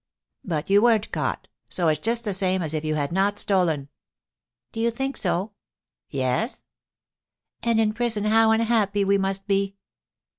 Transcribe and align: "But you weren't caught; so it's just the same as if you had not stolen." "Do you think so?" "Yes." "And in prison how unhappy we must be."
"But 0.43 0.67
you 0.67 0.81
weren't 0.81 1.11
caught; 1.11 1.47
so 1.69 1.87
it's 1.87 1.99
just 1.99 2.23
the 2.23 2.33
same 2.33 2.63
as 2.63 2.73
if 2.73 2.83
you 2.83 2.95
had 2.95 3.11
not 3.11 3.37
stolen." 3.37 3.87
"Do 4.71 4.79
you 4.79 4.89
think 4.89 5.15
so?" 5.15 5.51
"Yes." 6.09 6.63
"And 7.61 7.79
in 7.79 7.93
prison 7.93 8.23
how 8.23 8.49
unhappy 8.49 9.05
we 9.05 9.19
must 9.19 9.45
be." 9.45 9.75